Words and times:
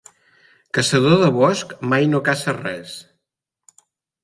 Caçador 0.77 1.19
de 1.25 1.29
bosc 1.35 1.75
mai 1.93 2.09
no 2.15 2.23
caça 2.31 2.57
res. 2.59 2.99